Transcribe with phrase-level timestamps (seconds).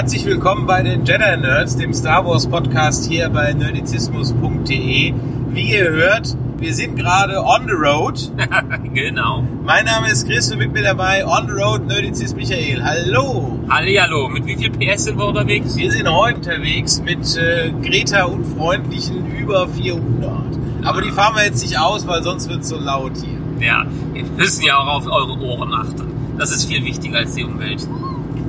[0.00, 5.12] Herzlich willkommen bei den Jedi Nerds, dem Star Wars Podcast hier bei nerdizismus.de.
[5.50, 8.32] Wie ihr hört, wir sind gerade on the road.
[8.94, 9.44] genau.
[9.62, 12.82] Mein Name ist Chris und mit mir dabei on the road Nerdizist Michael.
[12.82, 13.58] Hallo.
[13.68, 14.30] Hallihallo.
[14.30, 15.76] Mit wie viel PS sind wir unterwegs?
[15.76, 20.32] Wir sind heute unterwegs mit äh, Greta und freundlichen über 400.
[20.82, 23.66] Aber die fahren wir jetzt nicht aus, weil sonst wird es so laut hier.
[23.68, 26.10] Ja, wir müssen ja auch auf eure Ohren achten.
[26.38, 27.86] Das ist viel wichtiger als die Umwelt.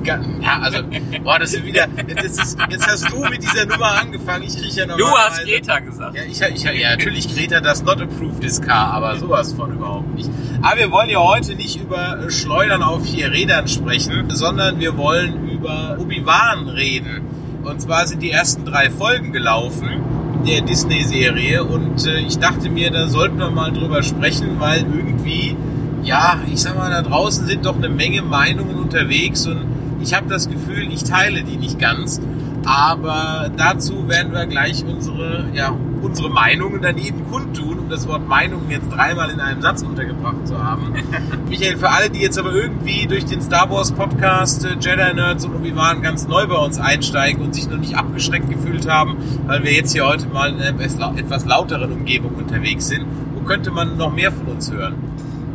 [0.05, 0.79] Ja, also,
[1.23, 4.73] boah, das ist wieder, das ist, jetzt hast du mit dieser Nummer angefangen, ich kriege
[4.73, 6.15] ja noch Du hast Greta gesagt.
[6.15, 10.13] Ja, ich, ich, ja, natürlich Greta das not approved ist Car, aber sowas von überhaupt
[10.15, 10.29] nicht.
[10.61, 15.49] Aber wir wollen ja heute nicht über Schleudern auf vier Rädern sprechen, sondern wir wollen
[15.49, 17.21] über Obi-Wan reden.
[17.63, 20.01] Und zwar sind die ersten drei Folgen gelaufen
[20.45, 25.55] der Disney-Serie und äh, ich dachte mir, da sollten wir mal drüber sprechen, weil irgendwie,
[26.03, 29.65] ja, ich sag mal, da draußen sind doch eine Menge Meinungen unterwegs und
[30.01, 32.21] ich habe das Gefühl, ich teile die nicht ganz.
[32.65, 38.27] Aber dazu werden wir gleich unsere, ja, unsere Meinungen dann eben kundtun, um das Wort
[38.27, 40.93] Meinungen jetzt dreimal in einem Satz untergebracht zu haben.
[41.49, 45.45] Michael, für alle, die jetzt aber irgendwie durch den Star Wars Podcast äh, Jedi Nerds
[45.45, 49.63] und Obi-Wan ganz neu bei uns einsteigen und sich noch nicht abgeschreckt gefühlt haben, weil
[49.63, 50.79] wir jetzt hier heute mal in einer
[51.17, 55.10] etwas lauteren Umgebung unterwegs sind, wo könnte man noch mehr von uns hören?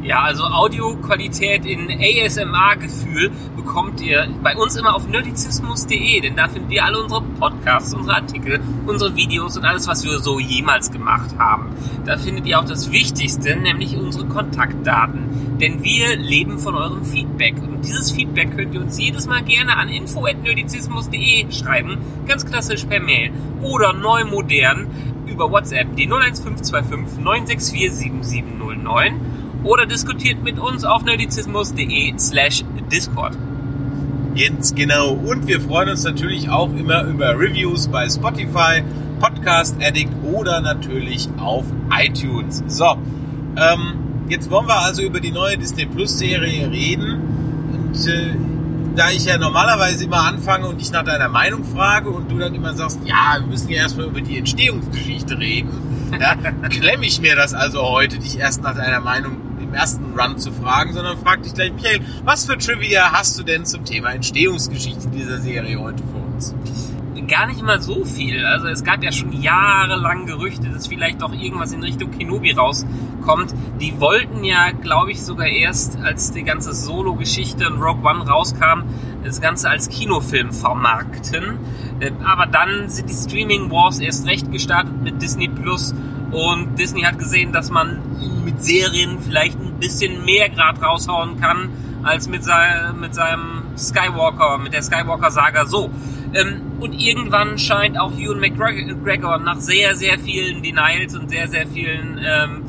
[0.06, 6.70] Ja, also Audioqualität in ASMR-Gefühl bekommt ihr bei uns immer auf nerdizismus.de, denn da findet
[6.70, 11.36] ihr alle unsere Podcasts, unsere Artikel, unsere Videos und alles, was wir so jemals gemacht
[11.38, 11.70] haben.
[12.04, 15.58] Da findet ihr auch das Wichtigste, nämlich unsere Kontaktdaten.
[15.60, 17.56] Denn wir leben von eurem Feedback.
[17.60, 21.98] Und dieses Feedback könnt ihr uns jedes Mal gerne an info.nerdizismus.de schreiben,
[22.28, 23.32] ganz klassisch per Mail.
[23.60, 24.86] Oder neu modern
[25.26, 33.36] über WhatsApp, die 01525 964 7709 oder diskutiert mit uns auf nerdizismus.de slash Discord.
[34.36, 35.12] Ganz genau.
[35.12, 38.82] Und wir freuen uns natürlich auch immer über Reviews bei Spotify,
[39.18, 42.62] Podcast Addict oder natürlich auf iTunes.
[42.66, 42.96] So,
[43.56, 47.20] ähm, jetzt wollen wir also über die neue Disney Plus Serie reden.
[47.72, 48.34] Und äh,
[48.94, 52.54] da ich ja normalerweise immer anfange und dich nach deiner Meinung frage und du dann
[52.54, 55.70] immer sagst, ja, wir müssen ja erstmal über die Entstehungsgeschichte reden,
[56.20, 56.34] ja,
[56.68, 60.52] klemme ich mir das also heute, dich erst nach deiner Meinung im ersten Run zu
[60.52, 65.08] fragen, sondern frag dich gleich, Michael, was für Trivia hast du denn zum Thema Entstehungsgeschichte
[65.08, 66.54] dieser Serie heute für uns?
[67.28, 68.44] Gar nicht mal so viel.
[68.44, 73.52] Also es gab ja schon jahrelang Gerüchte, dass vielleicht doch irgendwas in Richtung Kenobi rauskommt.
[73.80, 78.84] Die wollten ja, glaube ich, sogar erst, als die ganze Solo-Geschichte und Rogue One rauskam,
[79.24, 81.58] das Ganze als Kinofilm vermarkten.
[82.24, 85.94] Aber dann sind die Streaming Wars erst recht gestartet mit Disney Plus
[86.36, 87.98] und Disney hat gesehen, dass man
[88.44, 91.70] mit Serien vielleicht ein bisschen mehr Grad raushauen kann,
[92.02, 95.90] als mit, sein, mit seinem Skywalker, mit der Skywalker-Saga so.
[96.34, 101.66] Ähm, und irgendwann scheint auch Ewan McGregor nach sehr, sehr vielen Denials und sehr, sehr
[101.66, 102.64] vielen ähm,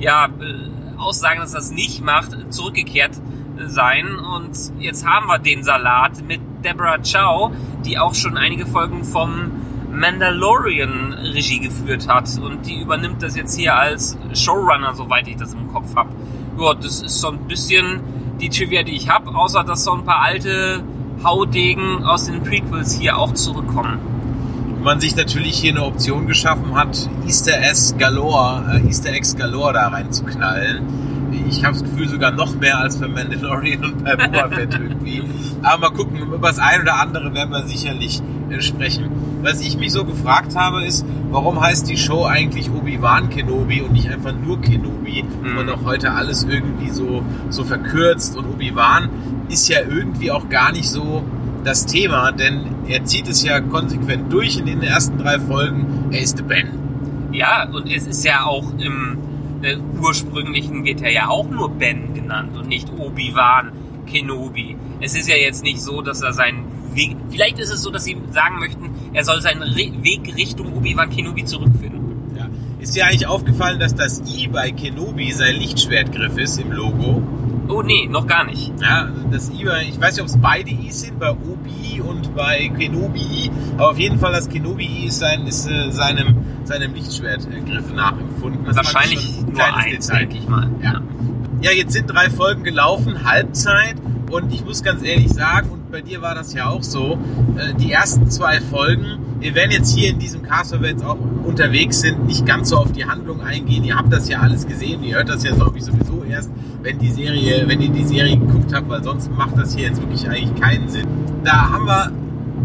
[0.00, 0.28] ja,
[0.98, 3.12] Aussagen, dass er das nicht macht, zurückgekehrt
[3.66, 4.16] sein.
[4.16, 4.50] Und
[4.80, 7.52] jetzt haben wir den Salat mit Deborah Chow,
[7.84, 9.61] die auch schon einige Folgen vom
[9.92, 15.52] Mandalorian Regie geführt hat und die übernimmt das jetzt hier als Showrunner, soweit ich das
[15.52, 16.10] im Kopf habe.
[16.58, 18.00] Ja, das ist so ein bisschen
[18.40, 20.82] die Trivia, die ich habe, außer dass so ein paar alte
[21.22, 23.98] Haudegen aus den Prequels hier auch zurückkommen.
[24.82, 29.74] Man sich natürlich hier eine Option geschaffen hat, Easter Eggs galore, äh, Easter Eggs galore
[29.74, 30.82] da reinzuknallen.
[31.48, 35.22] Ich habe das Gefühl sogar noch mehr als bei Mandalorian und bei Boba Fett irgendwie.
[35.62, 38.22] Aber mal gucken, über das ein oder andere werden wir sicherlich
[38.60, 39.10] sprechen.
[39.42, 43.92] Was ich mich so gefragt habe, ist, warum heißt die Show eigentlich Obi-Wan Kenobi und
[43.92, 45.24] nicht einfach nur Kenobi?
[45.24, 45.54] Mhm.
[45.54, 49.08] Man doch heute alles irgendwie so, so verkürzt und Obi-Wan
[49.48, 51.24] ist ja irgendwie auch gar nicht so
[51.64, 56.08] das Thema, denn er zieht es ja konsequent durch in den ersten drei Folgen.
[56.10, 56.68] Er ist Ben.
[57.32, 59.18] Ja, und es ist ja auch im
[59.62, 63.72] äh, ursprünglichen wird er ja auch nur Ben genannt und nicht Obi-Wan
[64.06, 64.76] Kenobi.
[65.00, 68.04] Es ist ja jetzt nicht so, dass er seinen Weg, vielleicht ist es so, dass
[68.04, 72.36] sie sagen möchten, er soll seinen Re Weg Richtung Obi-Wan Kenobi zurückfinden.
[72.36, 72.48] Ja.
[72.80, 77.22] Ist dir eigentlich aufgefallen, dass das I bei Kenobi sein Lichtschwertgriff ist im Logo?
[77.68, 78.72] Oh nee, noch gar nicht.
[78.80, 82.68] Ja, das I ich weiß nicht, ob es beide I sind, bei Obi und bei
[82.76, 87.92] Kenobi aber auf jeden Fall das Kenobi I ist, sein, ist äh, seinem, seinem Lichtschwertgriff
[87.92, 88.64] nachempfunden.
[88.64, 90.18] Das Wahrscheinlich ein nur eins, Detail.
[90.20, 90.70] denke ich mal.
[90.82, 91.00] Ja.
[91.62, 93.94] Ja, jetzt sind drei Folgen gelaufen, Halbzeit.
[94.32, 97.18] Und ich muss ganz ehrlich sagen, und bei dir war das ja auch so,
[97.58, 101.04] äh, die ersten zwei Folgen, wir werden jetzt hier in diesem Cast, weil wir jetzt
[101.04, 103.84] auch unterwegs sind, nicht ganz so auf die Handlung eingehen.
[103.84, 106.50] Ihr habt das ja alles gesehen, ihr hört das ja, glaube ich, sowieso erst,
[106.82, 110.00] wenn die Serie, wenn ihr die Serie geguckt habt, weil sonst macht das hier jetzt
[110.00, 111.06] wirklich eigentlich keinen Sinn.
[111.44, 112.10] Da haben wir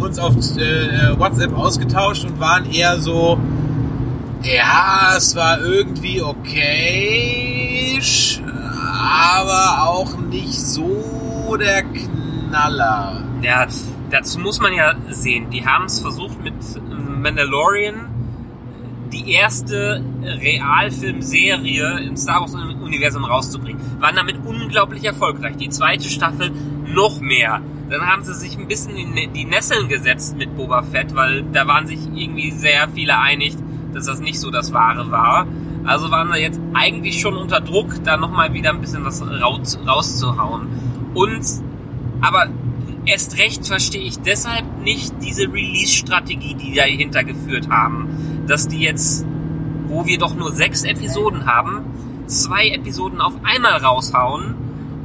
[0.05, 3.37] uns auf äh, WhatsApp ausgetauscht und waren eher so,
[4.41, 7.99] ja, es war irgendwie okay,
[9.09, 10.96] aber auch nicht so
[11.55, 13.23] der Knaller.
[13.41, 13.67] Ja,
[14.09, 16.53] dazu muss man ja sehen, die haben es versucht mit
[17.21, 18.07] Mandalorian
[19.11, 23.81] die erste Realfilmserie im Star Wars Universum rauszubringen.
[23.99, 25.57] Waren damit unglaublich erfolgreich.
[25.57, 26.51] Die zweite Staffel
[26.85, 27.61] noch mehr.
[27.89, 31.67] Dann haben sie sich ein bisschen in die Nesseln gesetzt mit Boba Fett, weil da
[31.67, 33.55] waren sich irgendwie sehr viele einig,
[33.93, 35.47] dass das nicht so das Wahre war.
[35.85, 39.79] Also waren sie jetzt eigentlich schon unter Druck, da nochmal wieder ein bisschen was raus,
[39.87, 40.67] rauszuhauen.
[41.17, 41.45] Und,
[42.21, 42.47] aber
[43.05, 48.45] erst recht verstehe ich deshalb nicht diese Release-Strategie, die dahinter geführt haben.
[48.47, 49.25] Dass die jetzt,
[49.87, 51.85] wo wir doch nur sechs Episoden haben,
[52.27, 54.53] zwei Episoden auf einmal raushauen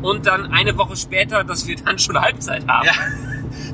[0.03, 2.87] und dann eine Woche später, dass wir dann schon Halbzeit haben.
[2.87, 2.93] Ja,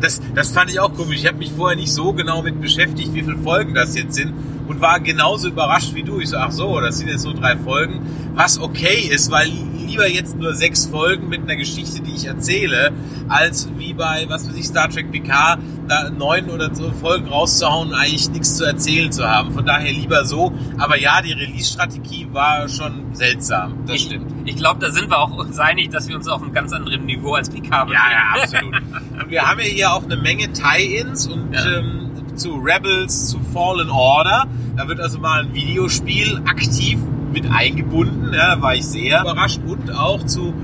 [0.01, 1.17] das, das fand ich auch komisch.
[1.17, 4.33] Ich habe mich vorher nicht so genau mit beschäftigt, wie viele Folgen das jetzt sind
[4.69, 6.21] und war genauso überrascht wie du.
[6.21, 8.01] Ich so, ach so, das sind jetzt nur drei Folgen,
[8.35, 9.51] was okay ist, weil
[9.87, 12.93] lieber jetzt nur sechs Folgen mit einer Geschichte, die ich erzähle,
[13.29, 17.95] als wie bei, was weiß ich, Star Trek PK, da neun oder so Folgen rauszuhauen,
[17.95, 19.53] eigentlich nichts zu erzählen zu haben.
[19.53, 20.53] Von daher lieber so.
[20.77, 23.87] Aber ja, die Release-Strategie war schon seltsam.
[23.87, 24.31] Das ich, stimmt.
[24.45, 27.07] Ich glaube, da sind wir auch uns einig, dass wir uns auf einem ganz anderen
[27.07, 28.75] Niveau als PK Ja, ja, absolut.
[28.75, 31.79] Und wir haben ja hier auch eine Menge Tie-Ins und Ja.
[31.79, 32.08] ähm,
[32.39, 34.47] zu Rebels, zu Fallen Order.
[34.77, 36.99] Da wird also mal ein Videospiel aktiv
[37.33, 38.33] mit eingebunden.
[38.33, 39.61] Ja, da war ich sehr überrascht.
[39.67, 40.55] Und auch zu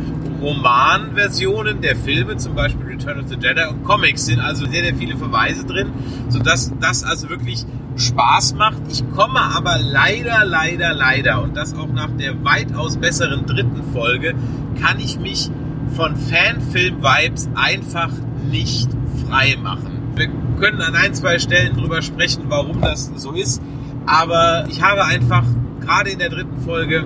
[0.41, 4.95] Romanversionen der Filme, zum Beispiel Return of the Jedi und Comics sind also sehr, sehr
[4.95, 5.93] viele Verweise drin,
[6.29, 7.65] sodass das also wirklich
[7.97, 8.83] Spaß macht.
[8.91, 14.35] Ich komme aber leider, leider, leider und das auch nach der weitaus besseren dritten Folge,
[14.81, 15.51] kann ich mich
[15.97, 18.11] von Fanfilm-Vibes einfach
[18.51, 18.91] nicht
[19.27, 19.94] frei machen.
[20.17, 20.29] Wir
[20.59, 23.61] können an ein, zwei Stellen drüber sprechen, warum das so ist,
[24.07, 25.45] aber ich habe einfach
[25.81, 27.05] gerade in der dritten Folge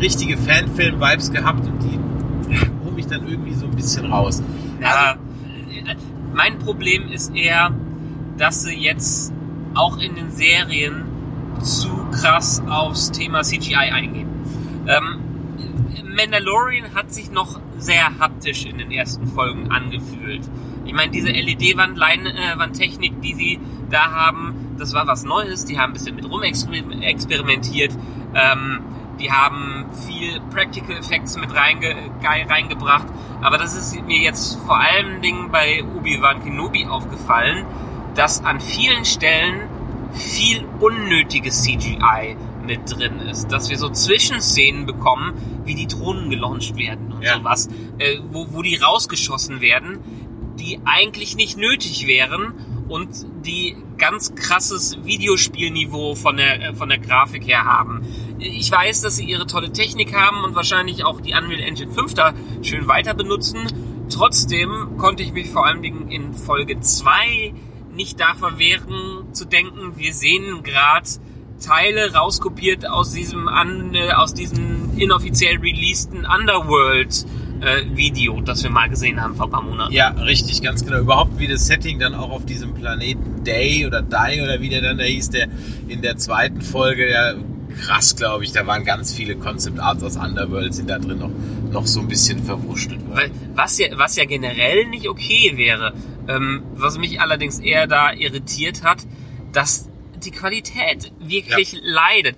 [0.00, 1.98] richtige Fanfilm-Vibes gehabt und die
[2.84, 4.42] holen mich dann irgendwie so ein bisschen raus.
[4.80, 5.94] Ja, äh,
[6.32, 7.74] mein Problem ist eher,
[8.38, 9.32] dass sie jetzt
[9.74, 11.04] auch in den Serien
[11.60, 14.28] zu krass aufs Thema CGI eingehen.
[14.86, 15.20] Ähm,
[16.16, 20.42] Mandalorian hat sich noch sehr haptisch in den ersten Folgen angefühlt.
[20.92, 23.58] Ich meine, diese LED-Wand-Wandtechnik, die sie
[23.90, 25.64] da haben, das war was Neues.
[25.64, 27.92] Die haben ein bisschen mit rumexperimentiert.
[28.34, 28.80] Ähm,
[29.18, 31.80] die haben viel Practical Effects mit reinge
[32.20, 33.06] ge- reingebracht.
[33.40, 37.64] Aber das ist mir jetzt vor allen Dingen bei Obi-Wan Kenobi aufgefallen,
[38.14, 39.62] dass an vielen Stellen
[40.12, 42.36] viel unnötiges CGI
[42.66, 43.50] mit drin ist.
[43.50, 45.32] Dass wir so Zwischenszenen bekommen,
[45.64, 47.38] wie die Drohnen gelauncht werden und Ja.
[47.38, 49.98] sowas, äh, wo, wo die rausgeschossen werden,
[50.62, 52.54] die eigentlich nicht nötig wären
[52.88, 53.08] und
[53.44, 58.02] die ganz krasses Videospielniveau von der, äh, von der Grafik her haben.
[58.38, 62.14] Ich weiß, dass sie ihre tolle Technik haben und wahrscheinlich auch die Unreal Engine 5
[62.14, 63.60] da schön weiter benutzen.
[64.10, 67.54] Trotzdem konnte ich mich vor allen Dingen in Folge 2
[67.94, 71.08] nicht da verwehren zu denken, wir sehen gerade
[71.60, 77.24] Teile rauskopiert aus diesem aus diesem inoffiziell releaseden Underworld
[77.62, 79.92] äh, Video, das wir mal gesehen haben vor ein paar Monaten.
[79.92, 80.98] Ja, richtig, ganz genau.
[80.98, 84.82] Überhaupt wie das Setting dann auch auf diesem Planeten Day oder Die oder wie der
[84.82, 85.48] dann da hieß, der
[85.88, 87.34] in der zweiten Folge, ja,
[87.80, 88.52] krass, glaube ich.
[88.52, 91.30] Da waren ganz viele Concept Arts aus Underworld, sind da drin noch,
[91.70, 93.50] noch so ein bisschen verwurschtelt Weil, worden.
[93.54, 95.94] was ja, was ja generell nicht okay wäre,
[96.28, 99.06] ähm, was mich allerdings eher da irritiert hat,
[99.52, 99.88] dass
[100.24, 102.36] die Qualität wirklich leidet.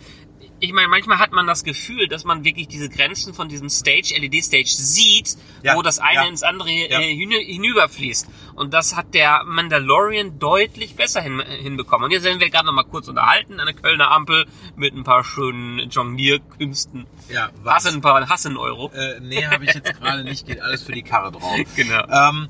[0.65, 4.15] Ich meine, manchmal hat man das Gefühl, dass man wirklich diese Grenzen von diesem Stage,
[4.19, 6.27] LED-Stage sieht, Ja, wo das eine ja.
[6.27, 7.01] ins andere Ja.
[7.01, 8.27] äh, hinü- hinüberfließt.
[8.55, 12.07] Und das hat der Mandalorian deutlich besser hin, hinbekommen.
[12.07, 15.05] Und jetzt werden wir gerade noch mal kurz unterhalten an der Kölner Ampel mit ein
[15.05, 17.07] paar schönen Jonglierkünsten.
[17.29, 17.85] Ja, was?
[17.85, 18.91] Hassen, ein paar Hassen-Euro.
[18.95, 20.47] Äh, nee, habe ich jetzt gerade nicht.
[20.47, 21.55] Geht alles für die Karre drauf.
[21.77, 22.05] Genau.
[22.09, 22.49] Ähm,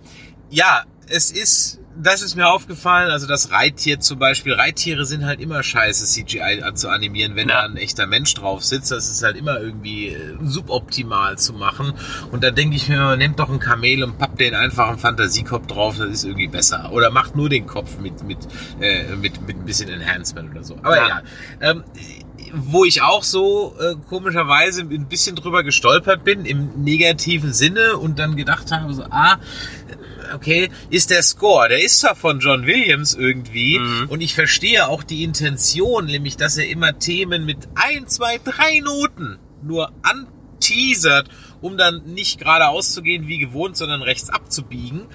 [0.50, 5.41] ja, es ist, das ist mir aufgefallen, also das Reittier zum Beispiel, Reittiere sind halt
[5.41, 7.63] immer scheiße CGI zu animieren, wenn Ja.
[7.63, 11.93] da ein echter Mensch drauf sitzt, das ist halt immer irgendwie äh, suboptimal zu machen
[12.33, 15.67] und da denke ich mir, nehmt doch ein Kamel und pappt den einfach einen Fantasiekopf
[15.67, 18.39] drauf, das ist irgendwie besser oder macht nur den Kopf mit, mit,
[18.81, 21.07] äh, mit, mit ein bisschen Enhancement oder so, aber Ja.
[21.07, 21.23] egal.
[21.61, 21.85] Ähm,
[22.57, 28.21] wo ich auch so äh, komischerweise ein bisschen drüber gestolpert bin, im negativen Sinne und
[28.21, 29.39] dann gedacht habe, so, ah,
[30.35, 34.07] okay, ist der Score, der ist zwar von John Williams irgendwie Mhm.
[34.09, 38.81] und ich verstehe auch die Intention, nämlich, dass er immer Themen mit ein, zwei, drei
[38.81, 41.28] Noten nur anteasert,
[41.61, 45.07] um dann nicht geradeaus zu gehen wie gewohnt, sondern rechts abzubiegen.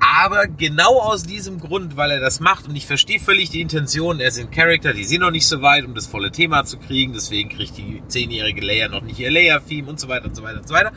[0.00, 4.20] Aber genau aus diesem Grund, weil er das macht, und ich verstehe völlig die Intention,
[4.20, 7.12] er sind Charakter, die sind noch nicht so weit, um das volle Thema zu kriegen,
[7.12, 10.58] deswegen kriegt die zehnjährige Leia noch nicht ihr Leia-Theme und so weiter und so weiter
[10.58, 10.92] und so weiter.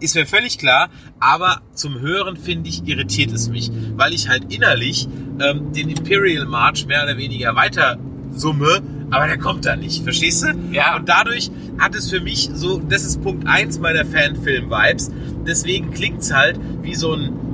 [0.00, 4.52] Ist mir völlig klar, aber zum Hören, finde ich, irritiert es mich, weil ich halt
[4.52, 5.08] innerlich
[5.40, 7.98] ähm, den Imperial March mehr oder weniger weiter
[8.30, 10.54] summe, aber der kommt da nicht, verstehst du?
[10.72, 10.96] Ja.
[10.96, 15.10] Und dadurch hat es für mich so, das ist Punkt eins meiner Fanfilm-Vibes,
[15.46, 17.45] deswegen klingt's halt wie so ein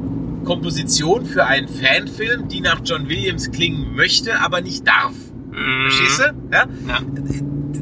[0.44, 5.12] Komposition für einen Fanfilm, die nach John Williams klingen möchte, aber nicht darf.
[5.50, 5.82] Mhm.
[5.90, 6.25] Verstehst du?
[6.52, 6.64] Ja?
[6.88, 6.99] Ja.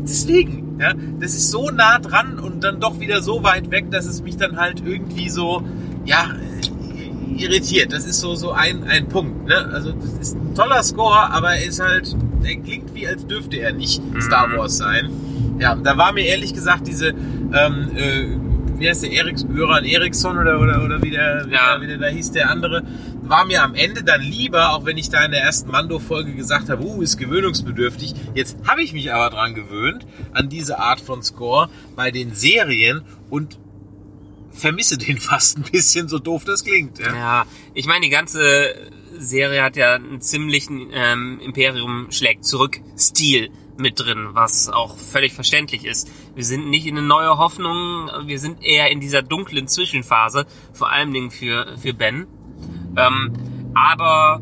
[0.03, 4.07] Deswegen, ja, das ist so nah dran und dann doch wieder so weit weg, dass
[4.07, 5.63] es mich dann halt irgendwie so,
[6.05, 6.31] ja,
[7.37, 7.93] irritiert.
[7.93, 9.71] Das ist so, so ein, ein Punkt, ne?
[9.73, 13.59] Also, das ist ein toller Score, aber er ist halt, er klingt wie, als dürfte
[13.59, 14.57] er nicht Star Mhm.
[14.59, 15.11] Wars sein.
[15.59, 18.27] Ja, da war mir ehrlich gesagt diese, ähm, äh,
[18.81, 21.73] wie heißt der, Eriks, Göran Eriksson oder, oder, oder wie der, wie, Ja.
[21.75, 22.83] der, wie der da hieß, der andere,
[23.23, 26.69] war mir am Ende dann lieber, auch wenn ich da in der ersten Mando-Folge gesagt
[26.71, 28.15] habe, uh, ist gewöhnungsbedürftig.
[28.35, 33.03] Jetzt habe ich mich aber dran gewöhnt, an diese Art von Score bei den Serien
[33.29, 33.59] und
[34.51, 36.99] vermisse den fast ein bisschen, so doof das klingt.
[36.99, 37.15] Ja.
[37.15, 38.75] Ja, ich meine, die ganze
[39.19, 45.33] Serie hat ja einen ziemlichen ähm, Imperium schlägt zurück Stil mit drin, was auch völlig
[45.33, 46.11] verständlich ist.
[46.35, 50.91] Wir sind nicht in eine neue Hoffnung, wir sind eher in dieser dunklen Zwischenphase, vor
[50.91, 52.27] allen Dingen für, für Ben.
[52.97, 53.33] Ähm,
[53.75, 54.41] aber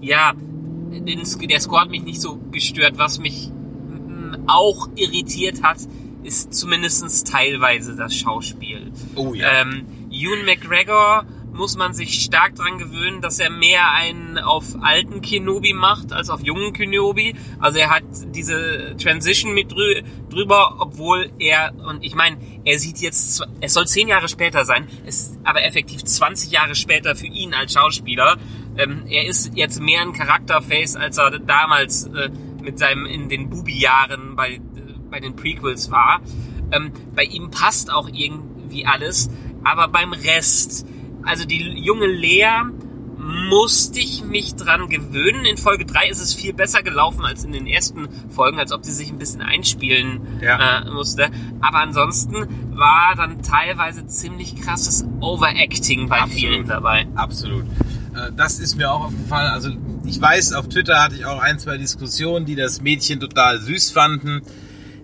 [0.00, 2.98] ja, der Score hat mich nicht so gestört.
[2.98, 5.78] Was mich mm, auch irritiert hat,
[6.22, 8.92] ist zumindestens teilweise das Schauspiel.
[9.14, 9.62] Oh ja.
[9.62, 11.24] Ähm, Ewan McGregor
[11.58, 16.30] muss man sich stark dran gewöhnen, dass er mehr einen auf alten Kenobi macht als
[16.30, 17.34] auf jungen Kenobi.
[17.58, 22.98] Also er hat diese Transition mit drü drüber, obwohl er, und ich meine, er sieht
[22.98, 27.26] jetzt, es soll zehn Jahre später sein, es ist aber effektiv 20 Jahre später für
[27.26, 28.36] ihn als Schauspieler.
[28.76, 32.30] Ähm, er ist jetzt mehr ein Charakterface, als er damals äh,
[32.62, 34.60] mit seinem in den Bubi-Jahren bei, äh,
[35.10, 36.20] bei den Prequels war.
[36.70, 39.28] Ähm, bei ihm passt auch irgendwie alles,
[39.64, 40.86] aber beim Rest,
[41.28, 42.62] also die junge Lea
[43.18, 45.44] musste ich mich dran gewöhnen.
[45.44, 48.84] In Folge 3 ist es viel besser gelaufen als in den ersten Folgen, als ob
[48.84, 50.80] sie sich ein bisschen einspielen Ja.
[50.86, 51.28] äh, musste.
[51.60, 52.34] Aber ansonsten
[52.76, 56.38] war dann teilweise ziemlich krasses Overacting bei Absolut.
[56.38, 57.06] vielen dabei.
[57.14, 57.64] Absolut.
[58.14, 59.50] Äh, Das ist mir auch aufgefallen.
[59.52, 59.70] Also
[60.06, 63.90] ich weiß, auf Twitter hatte ich auch ein, zwei Diskussionen, die das Mädchen total süß
[63.90, 64.40] fanden.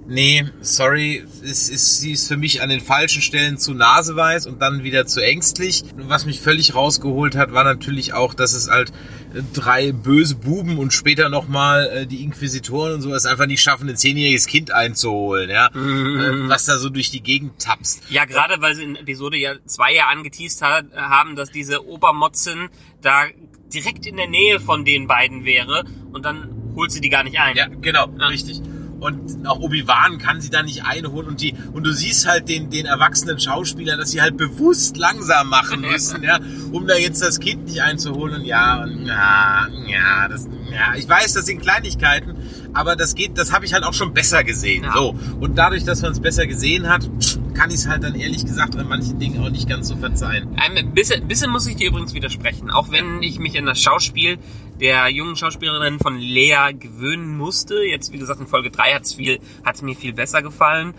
[0.06, 4.60] Nee, sorry, es ist, sie ist für mich an den falschen Stellen zu naseweiß und
[4.60, 5.82] dann wieder zu ängstlich.
[5.96, 8.90] Was mich völlig rausgeholt hat, war natürlich auch, dass es halt
[9.34, 13.88] äh, drei böse Buben und später nochmal äh, die Inquisitoren und sowas einfach nicht schaffen,
[13.88, 15.68] ein zehnjähriges Kind einzuholen, ja.
[15.68, 18.02] Äh, was da so durch die Gegend tapst.
[18.10, 22.68] Ja, gerade weil sie in Episode ja zwei ja angeteased hat, haben, dass diese Obermotzin
[23.00, 23.24] da
[23.72, 27.38] direkt in der Nähe von den beiden wäre und dann holt sie die gar nicht
[27.40, 27.56] ein.
[27.56, 28.26] Ja, genau, Ja.
[28.26, 28.60] richtig.
[29.04, 32.70] Und auch Obi-Wan kann sie da nicht einholen und die, und du siehst halt den,
[32.70, 36.38] den erwachsenen Schauspieler, dass sie halt bewusst langsam machen müssen, ja,
[36.72, 41.06] um da jetzt das Kind nicht einzuholen und ja, und ja, ja, das, ja, ich
[41.06, 42.34] weiß, das sind Kleinigkeiten,
[42.72, 44.92] aber das geht, das habe ich halt auch schon besser gesehen, Ja.
[44.94, 45.14] so.
[45.38, 47.08] Und dadurch, dass man es besser gesehen hat,
[47.54, 50.56] kann ich es halt dann ehrlich gesagt an manchen Dingen auch nicht ganz so verzeihen.
[50.56, 52.70] Ein bisschen, bisschen muss ich dir übrigens widersprechen.
[52.70, 54.38] Auch wenn ich mich an das Schauspiel
[54.80, 59.38] der jungen Schauspielerin von Lea gewöhnen musste, jetzt wie gesagt in Folge 3 hat's viel,
[59.64, 60.94] hat's mir viel besser gefallen,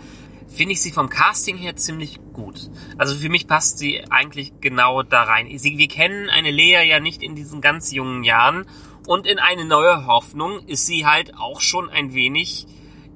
[0.48, 2.70] finde ich sie vom Casting her ziemlich gut.
[2.96, 5.46] Also für mich passt sie eigentlich genau da rein.
[5.58, 8.64] Sie, wir kennen eine Lea ja nicht in diesen ganz jungen Jahren
[9.06, 12.66] und in eine neue Hoffnung ist sie halt auch schon ein wenig,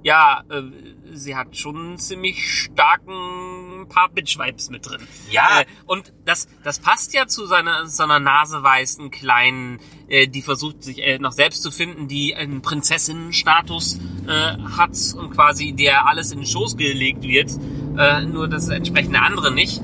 [0.02, 0.62] ja, äh,
[1.12, 5.00] sie hat schon einen ziemlich starken paar Bitch-Vibes mit drin.
[5.30, 5.60] Ja.
[5.60, 11.02] Äh, und das, das passt ja zu seiner, seiner naseweißen kleinen, äh, die versucht sich
[11.02, 16.38] äh, noch selbst zu finden, die einen Prinzessinnenstatus äh, hat und quasi der alles in
[16.38, 17.50] den Schoß gelegt wird,
[17.98, 19.80] äh, nur das entsprechende andere nicht.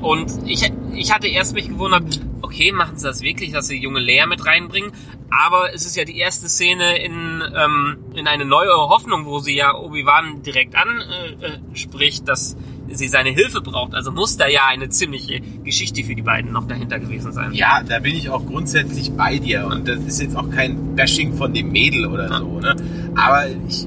[0.00, 2.20] Und ich, ich hatte erst mich gewundert,
[2.50, 4.90] okay, machen sie das wirklich, dass sie junge Leia mit reinbringen?
[5.30, 9.54] Aber es ist ja die erste Szene in, ähm, in eine neue Hoffnung, wo sie
[9.54, 12.56] ja Obi-Wan direkt anspricht, äh, dass
[12.88, 13.94] sie seine Hilfe braucht.
[13.94, 17.52] Also muss da ja eine ziemliche Geschichte für die beiden noch dahinter gewesen sein.
[17.52, 19.66] Ja, da bin ich auch grundsätzlich bei dir.
[19.66, 22.38] Und das ist jetzt auch kein Bashing von dem Mädel oder Ja.
[22.40, 22.58] so.
[22.58, 22.74] Ne?
[23.14, 23.86] Aber ich,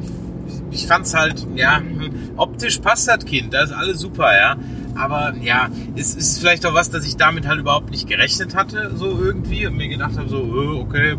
[0.72, 3.54] ich fand's halt, ja, hm, optisch passt das Kind.
[3.54, 4.56] Das ist alles super, ja.
[4.96, 8.92] Aber ja, es ist vielleicht auch was, dass ich damit halt überhaupt nicht gerechnet hatte,
[8.96, 9.66] so irgendwie.
[9.68, 11.18] Und mir gedacht habe, so, äh, okay,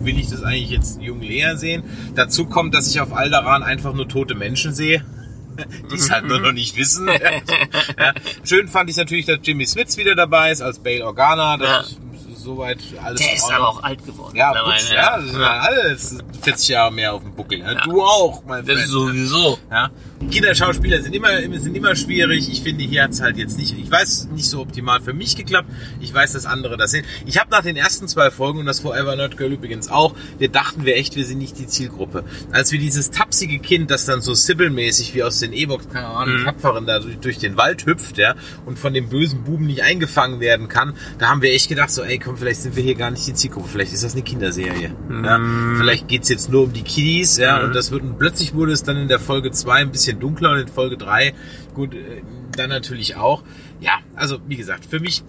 [0.00, 1.82] will ich das eigentlich jetzt jung Lea sehen?
[2.14, 5.04] Dazu kommt, dass ich auf Alderan einfach nur tote Menschen sehe.
[5.90, 7.06] Die es halt nur noch nicht wissen.
[7.98, 8.12] ja.
[8.44, 11.56] Schön fand ich natürlich, dass Jimmy Smits wieder dabei ist als Bail Organa.
[11.56, 12.09] Das Ja.
[12.40, 14.36] Soweit alles Der ist aber auch alt geworden.
[14.36, 17.58] Ja, putz, ja, das sind ja alles 40 Jahre mehr auf dem Buckel.
[17.60, 17.74] Ja.
[17.84, 18.84] Du auch, mein Das Freund.
[18.86, 19.58] ist sowieso.
[19.70, 19.90] Ja.
[20.30, 21.28] Kinderschauspieler sind immer,
[21.58, 22.50] sind immer schwierig.
[22.50, 25.68] Ich finde, hier hat's halt jetzt nicht, ich weiß, nicht so optimal für mich geklappt.
[26.00, 27.06] Ich weiß, dass andere das sehen.
[27.24, 30.48] Ich habe nach den ersten zwei Folgen, und das Forever Nerd Girl übrigens auch, wir
[30.50, 32.24] dachten wir echt, wir sind nicht die Zielgruppe.
[32.52, 36.40] Als wir dieses tapsige Kind, das dann so Sybil-mäßig wie aus den E-Box, keine Ahnung,
[36.40, 36.44] Mhm.
[36.44, 38.34] Tapferen da durch, durch den Wald hüpft, ja,
[38.66, 42.02] und von dem bösen Buben nicht eingefangen werden kann, da haben wir echt gedacht, so,
[42.02, 43.68] ey, komm, vielleicht sind wir hier gar nicht die Zielgruppe.
[43.68, 44.92] Vielleicht ist das eine Kinderserie.
[45.22, 45.38] Ja.
[45.38, 45.76] Mhm.
[45.78, 47.66] Vielleicht geht's jetzt nur um die Kiddies, ja, Mhm.
[47.66, 50.52] und das wird, und plötzlich wurde es dann in der Folge 2 ein bisschen dunkler
[50.52, 51.34] und in Folge 3,
[51.74, 52.22] gut, äh,
[52.56, 53.42] dann natürlich auch.
[53.80, 55.22] Ja, also, wie gesagt, für mich,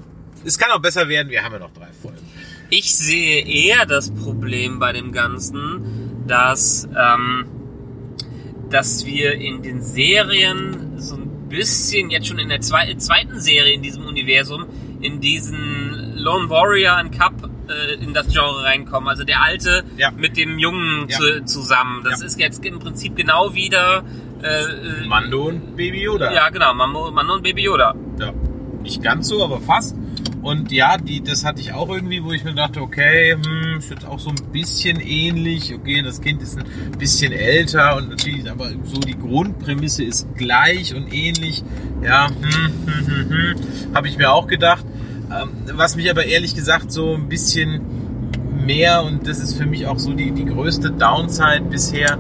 [0.44, 2.18] es kann auch besser werden, wir haben ja noch drei Folgen.
[2.70, 7.46] Ich sehe eher das Problem bei dem Ganzen, dass, ähm,
[8.70, 13.74] dass wir in den Serien so ein bisschen, jetzt schon in der zwe zweiten Serie
[13.74, 14.66] in diesem Universum,
[15.02, 17.34] in diesen Lone Warrior and Cup
[17.70, 19.10] äh, in das Genre reinkommen.
[19.10, 20.12] Also der Alte Ja.
[20.12, 21.18] mit dem Jungen Ja.
[21.18, 22.02] zu, zusammen.
[22.04, 22.28] Das Ja.
[22.28, 24.04] ist jetzt im Prinzip genau wieder
[24.44, 26.34] äh, äh, Mando und Baby Yoda.
[26.34, 27.94] Ja, genau, Mando, Mando und Baby Yoda.
[28.20, 28.34] Ja,
[28.82, 29.96] nicht ganz so, aber fast.
[30.42, 33.92] Und ja, die, das hatte ich auch irgendwie, wo ich mir dachte, okay, hm, ist
[33.92, 35.72] jetzt auch so ein bisschen ähnlich.
[35.76, 36.66] Okay, das Kind ist ein
[36.98, 41.64] bisschen älter und natürlich, aber so die Grundprämisse ist gleich und ähnlich.
[42.02, 44.84] Ja, hm, hm, hm, hm, habe ich mir auch gedacht.
[45.32, 47.82] Ähm, was mich aber ehrlich gesagt so ein bisschen
[48.66, 52.18] mehr und das ist für mich auch so die, die größte Downside bisher,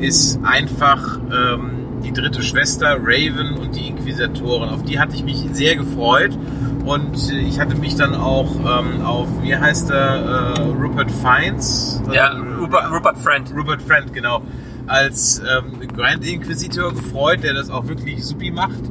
[0.00, 1.70] ist einfach ähm,
[2.04, 4.68] die dritte Schwester, Raven und die Inquisitoren.
[4.70, 6.36] Auf die hatte ich mich sehr gefreut
[6.84, 12.02] und ich hatte mich dann auch ähm, auf, wie heißt er, äh, Rupert Fiennes?
[12.12, 13.52] Ja, Äh, Rupert, Rupert Friend.
[13.56, 14.42] Rupert Friend, genau,
[14.86, 18.82] als ähm, Grand Inquisitor gefreut, der das auch wirklich supi macht.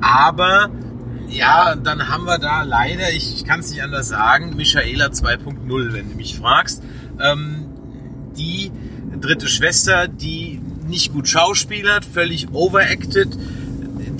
[0.00, 0.70] Aber
[1.30, 5.92] ja, dann haben wir da leider, ich, ich kann es nicht anders sagen, Michaela 2.0,
[5.92, 6.82] wenn du mich fragst.
[7.20, 7.66] Ähm,
[8.36, 8.72] die
[9.20, 13.28] dritte Schwester, die nicht gut schauspielert, völlig overacted,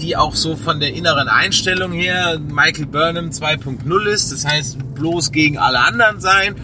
[0.01, 5.33] die auch so von der inneren Einstellung her Michael Burnham 2.0 ist, das heißt bloß
[5.33, 6.55] gegen alle anderen sein.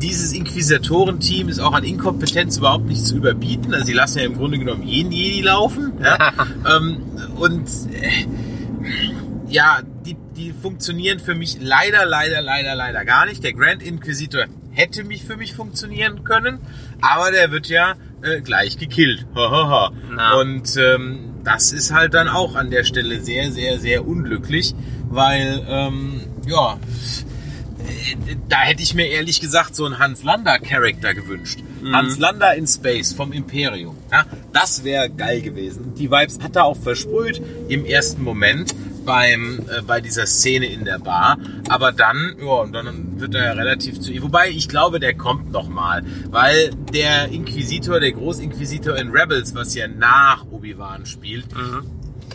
[0.00, 3.72] Dieses Inquisitorenteam ist auch an Inkompetenz überhaupt nicht zu überbieten.
[3.72, 5.92] Also sie lassen ja im Grunde genommen jeden Jedi laufen.
[6.02, 6.32] Ja?
[6.76, 6.98] ähm,
[7.36, 8.26] und äh,
[9.48, 13.42] ja, die, die funktionieren für mich leider, leider, leider, leider gar nicht.
[13.44, 16.60] Der Grand Inquisitor hätte mich für mich funktionieren können,
[17.00, 19.26] aber der wird ja äh, gleich gekillt.
[20.40, 24.74] Und ähm, das ist halt dann auch an der Stelle sehr, sehr, sehr unglücklich,
[25.08, 26.78] weil ähm, ja,
[27.78, 31.60] äh, da hätte ich mir ehrlich gesagt so einen Hans Lander Charakter gewünscht.
[31.92, 33.96] Hans Lander in Space vom Imperium.
[34.10, 35.94] Ja, das wäre geil gewesen.
[35.94, 38.74] Die Vibes hat er auch versprüht im ersten Moment
[39.06, 41.38] beim äh, bei dieser Szene in der Bar,
[41.68, 45.52] aber dann ja, und dann wird er ja relativ zu wobei ich glaube, der kommt
[45.52, 51.46] noch mal, weil der Inquisitor, der Großinquisitor in Rebels, was ja nach Obi-Wan spielt,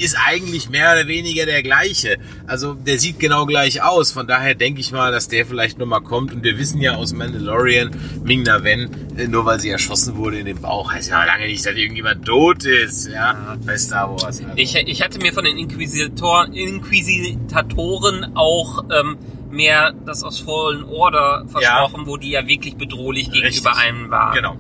[0.01, 2.17] ist eigentlich mehr oder weniger der gleiche.
[2.47, 4.11] Also der sieht genau gleich aus.
[4.11, 6.33] Von daher denke ich mal, dass der vielleicht nochmal kommt.
[6.33, 7.91] Und wir wissen ja aus Mandalorian,
[8.23, 11.45] Ming Na Wen, äh, nur weil sie erschossen wurde in den Bauch, heißt ja lange
[11.45, 13.07] nicht, dass irgendjemand tot ist.
[13.09, 14.23] Ja, bei Star Wars.
[14.23, 14.45] Also.
[14.55, 19.17] Ich, ich hatte mir von den Inquisitor, Inquisitatoren auch ähm,
[19.51, 23.77] mehr das aus Fallen Order versprochen, wo die ja wirklich bedrohlich gegenüber Richtig.
[23.77, 24.33] einem waren.
[24.33, 24.57] Genau.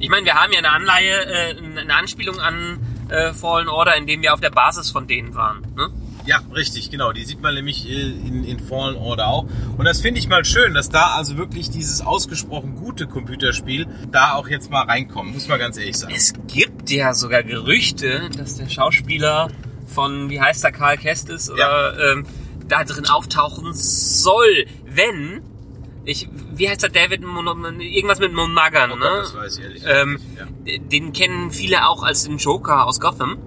[0.00, 2.78] Ich meine, wir haben ja eine Anleihe, äh, eine Anspielung an
[3.08, 5.62] äh, Fallen Order, in dem wir auf der Basis von denen waren.
[5.76, 5.88] Ne?
[6.26, 7.12] Ja, richtig, genau.
[7.12, 9.46] Die sieht man nämlich äh, in, in Fallen Order auch.
[9.78, 14.34] Und das finde ich mal schön, dass da also wirklich dieses ausgesprochen gute Computerspiel da
[14.34, 16.12] auch jetzt mal reinkommt, muss man ganz ehrlich sagen.
[16.14, 19.48] Es gibt ja sogar Gerüchte, dass der Schauspieler
[19.86, 22.26] von, wie heißt der, Karl Kestis, oder ähm,
[22.68, 25.42] da drin auftauchen soll, wenn
[26.08, 29.00] ich, wie heißt der David, irgendwas mit Monaghan, Oh ne?
[29.00, 30.78] Gott, das weiß ich ehrlich ähm, ja.
[30.78, 33.38] Den kennen viele auch als den Joker aus Gotham.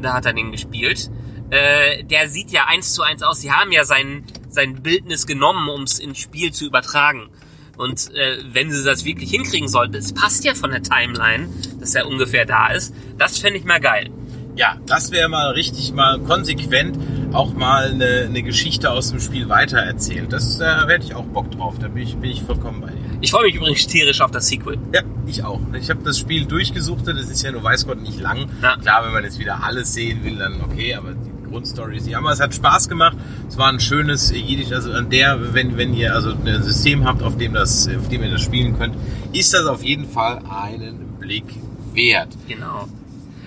[0.00, 1.10] Da hat er den gespielt.
[1.50, 3.40] Äh, der sieht ja eins zu eins aus.
[3.40, 7.28] Sie haben ja sein, sein Bildnis genommen, um es ins Spiel zu übertragen.
[7.76, 11.94] Und äh, wenn sie das wirklich hinkriegen sollten, es passt ja von der Timeline, dass
[11.94, 14.10] er ungefähr da ist, das fände ich mal geil.
[14.58, 16.98] Ja, das wäre mal richtig mal konsequent
[17.32, 20.32] auch mal eine, eine Geschichte aus dem Spiel weitererzählt.
[20.32, 21.76] Das da hätte ich auch Bock drauf.
[21.78, 23.18] Da bin ich, bin ich vollkommen bei dir.
[23.20, 24.78] Ich freue mich übrigens tierisch auf das Sequel.
[24.92, 25.60] Ja, ich auch.
[25.74, 27.16] Ich habe das Spiel durchgesuchtet.
[27.16, 28.50] Das ist ja nur weiß Gott nicht lang.
[28.60, 28.76] Ja.
[28.78, 32.16] Klar, wenn man jetzt wieder alles sehen will, dann okay, aber die Grundstory ist nicht.
[32.16, 33.16] Aber es hat Spaß gemacht.
[33.48, 34.72] Es war ein schönes Jiddisch.
[34.72, 38.24] Also an der, wenn, wenn ihr also ein System habt, auf dem, das, auf dem
[38.24, 38.96] ihr das spielen könnt,
[39.32, 41.44] ist das auf jeden Fall einen Blick
[41.92, 42.36] wert.
[42.48, 42.88] Genau.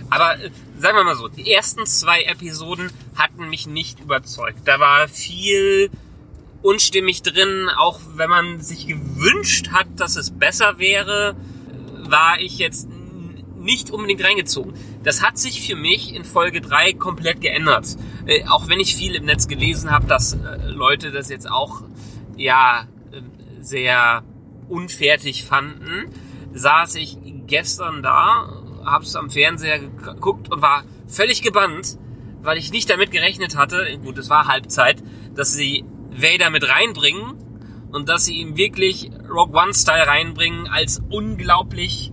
[0.09, 0.49] Aber äh,
[0.81, 4.59] sagen wir mal so, die ersten zwei Episoden hatten mich nicht überzeugt.
[4.65, 5.91] Da war viel
[6.63, 11.35] unstimmig drin, auch wenn man sich gewünscht hat, dass es besser wäre,
[12.09, 12.89] war ich jetzt
[13.57, 14.73] nicht unbedingt reingezogen.
[15.03, 17.95] Das hat sich für mich in Folge 3 komplett geändert.
[18.25, 21.83] Äh, auch wenn ich viel im Netz gelesen habe, dass äh, Leute das jetzt auch
[22.37, 23.21] ja äh,
[23.61, 24.23] sehr
[24.67, 26.11] unfertig fanden,
[26.53, 31.97] saß ich gestern da, hab's am Fernseher geguckt und war völlig gebannt,
[32.41, 35.03] weil ich nicht damit gerechnet hatte, gut, es war Halbzeit,
[35.35, 37.35] dass sie Vader mit reinbringen
[37.91, 42.11] und dass sie ihm wirklich Rogue One-Style reinbringen als unglaublich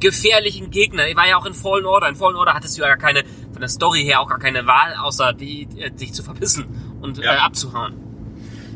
[0.00, 1.04] gefährlichen Gegner.
[1.06, 2.08] Er war ja auch in Fallen Order.
[2.08, 4.66] In Fallen Order hattest du ja gar keine, von der Story her auch gar keine
[4.66, 6.66] Wahl, außer die, äh, dich zu verbissen
[7.00, 7.34] und Ja.
[7.34, 7.94] äh, abzuhauen.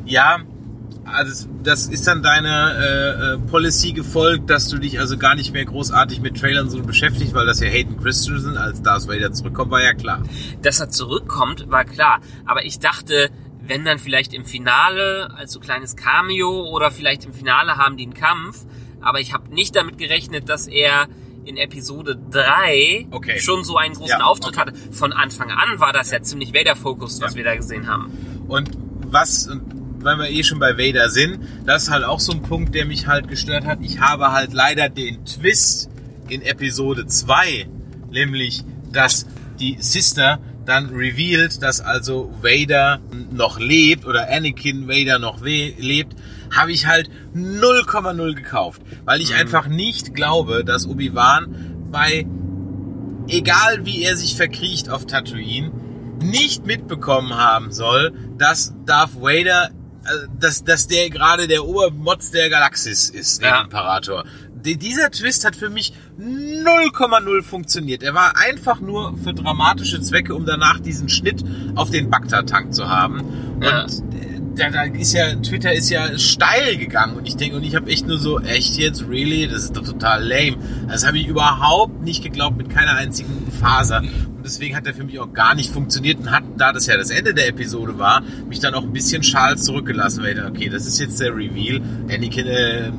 [0.07, 0.39] Ja,
[1.05, 5.53] also das ist dann deine äh, äh, Policy gefolgt, dass du dich also gar nicht
[5.53, 9.71] mehr großartig mit Trailern so beschäftigst, weil das ja Hayden Christensen als Darth Vader zurückkommt,
[9.71, 10.23] war ja klar.
[10.63, 12.21] Dass er zurückkommt, war klar.
[12.47, 13.31] Aber ich dachte,
[13.63, 18.05] wenn dann vielleicht im Finale als so kleines Cameo oder vielleicht im Finale haben die
[18.05, 18.65] einen Kampf.
[19.01, 21.07] Aber ich habe nicht damit gerechnet, dass er
[21.45, 23.41] in Episode 3 Okay.
[23.41, 24.61] schon so einen großen Ja, Auftritt okay.
[24.71, 24.75] hatte.
[24.93, 27.37] Von Anfang an war das ja ziemlich Vader-Fokus, was Ja.
[27.39, 28.11] wir da gesehen haben.
[28.49, 28.71] Und
[29.07, 29.63] was, und
[30.03, 32.85] weil wir eh schon bei Vader sind, das ist halt auch so ein Punkt, der
[32.87, 33.79] mich halt gestört hat.
[33.83, 35.91] Ich habe halt leider den Twist
[36.29, 37.69] in Episode 2,
[38.11, 39.27] nämlich, dass
[39.59, 46.15] die Sister dann revealed, dass also Vader noch lebt oder Anakin Vader noch lebt,
[46.55, 52.27] habe ich halt 0,0 gekauft, weil ich einfach nicht glaube, dass Obi-Wan bei
[53.31, 55.71] egal wie er sich verkriecht auf Tatooine,
[56.23, 59.71] nicht mitbekommen haben soll, dass Darth Vader,
[60.39, 63.61] dass, dass der gerade der Obermotz der Galaxis ist, der Ja.
[63.63, 64.25] Imperator.
[64.65, 68.03] Die- Dieser Twist hat für mich 0,0 funktioniert.
[68.03, 71.43] Er war einfach nur für dramatische Zwecke, um danach diesen Schnitt
[71.77, 73.21] auf den Bagdad-Tank zu haben.
[73.57, 73.85] Und Ja.
[73.85, 73.87] äh,
[74.57, 77.89] da, da ist ja, Twitter ist ja steil gegangen und ich denke, und ich habe
[77.91, 79.47] echt nur so, echt jetzt, really?
[79.49, 80.57] Das ist doch total lame.
[80.89, 84.03] Das habe ich überhaupt nicht geglaubt mit keiner einzigen Faser.
[84.41, 86.97] Und deswegen hat er für mich auch gar nicht funktioniert und hat, da das ja
[86.97, 90.51] das Ende der Episode war, mich dann auch ein bisschen schal zurückgelassen, weil ich dachte,
[90.51, 91.83] okay, das ist jetzt der Reveal.
[92.11, 92.93] Anakin, äh, äh,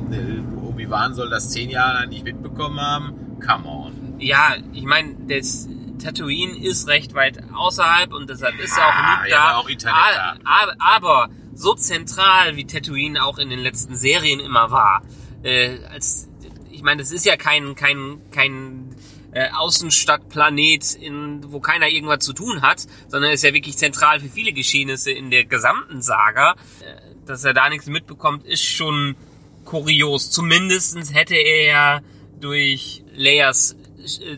[0.64, 3.40] Obi-Wan soll das zehn Jahre lang nicht mitbekommen haben.
[3.44, 4.20] Come on.
[4.20, 5.68] Ja, ich meine, das
[6.00, 9.42] Tatooine ist recht weit außerhalb und deshalb ist er auch nicht ja, da.
[9.42, 14.70] aber auch Ah, aber, aber so zentral wie Tatooine auch in den letzten Serien immer
[14.70, 15.02] war,
[15.42, 16.28] äh, als
[16.70, 18.94] ich meine, das ist ja kein kein kein
[19.32, 24.28] äh, Außenstadtplanet, in, wo keiner irgendwas zu tun hat, sondern ist ja wirklich zentral für
[24.28, 26.52] viele Geschehnisse in der gesamten Saga.
[26.80, 29.16] Äh, dass er da nichts mitbekommt, ist schon
[29.64, 30.30] kurios.
[30.30, 32.00] Zumindestens hätte er ja
[32.40, 33.76] durch Leias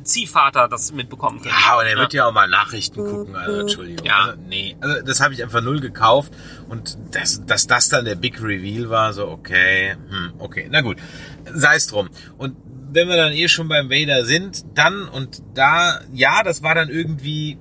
[0.03, 1.55] Ziehvater das mitbekommen können.
[1.55, 4.07] Ja, aber der wird ja auch mal Nachrichten gucken, also Entschuldigung.
[4.07, 4.25] Ja.
[4.27, 6.33] Also, nee, also das habe ich einfach null gekauft
[6.69, 10.99] und dass, dass das dann der Big Reveal war, so okay, hm, okay, na gut,
[11.53, 12.09] sei es drum.
[12.39, 12.57] Und
[12.93, 16.89] wenn wir dann eh schon beim Vader sind, dann und da, ja, das war dann
[16.89, 17.59] irgendwie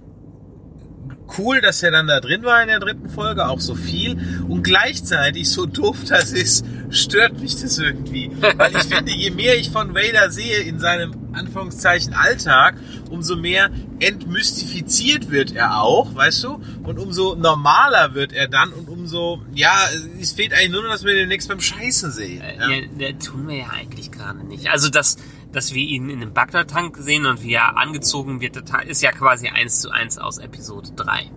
[1.37, 4.17] cool, dass er dann da drin war in der dritten Folge, auch so viel.
[4.47, 8.31] Und gleichzeitig, so doof das ist, stört mich das irgendwie.
[8.57, 12.75] Weil ich finde, je mehr ich von Vader sehe in seinem Anführungszeichen Alltag,
[13.09, 13.69] umso mehr
[13.99, 16.61] entmystifiziert wird er auch, weißt du?
[16.83, 19.73] Und umso normaler wird er dann und umso, ja,
[20.21, 22.41] es fehlt eigentlich nur noch, dass wir den demnächst beim Scheißen sehen.
[22.41, 22.69] Äh, Ja.
[22.69, 24.69] ja, der tun wir ja eigentlich gerade nicht.
[24.69, 25.17] Also, dass,
[25.53, 29.47] dass wir ihn in einem Bagdad-Tank sehen und wie er angezogen wird, ist ja quasi
[29.47, 31.31] eins zu eins aus Episode 3.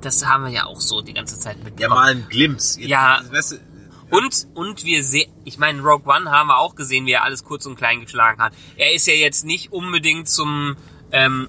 [0.00, 1.94] Das haben wir ja auch so die ganze Zeit Ja, mitbekommen.
[2.00, 2.78] mal ein Glimpse.
[2.80, 3.20] Jetzt, Ja.
[3.32, 3.56] Weißt du,
[4.10, 7.42] Und, und wir sehen, ich meine, Rogue One haben wir auch gesehen, wie er alles
[7.44, 8.52] kurz und klein geschlagen hat.
[8.76, 10.76] Er ist ja jetzt nicht unbedingt zum
[11.10, 11.48] ähm,